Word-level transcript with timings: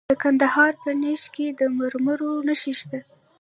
د 0.09 0.13
کندهار 0.23 0.71
په 0.83 0.89
نیش 1.01 1.23
کې 1.35 1.47
د 1.59 1.61
مرمرو 1.77 2.31
نښې 2.47 2.73
شته. 2.79 2.99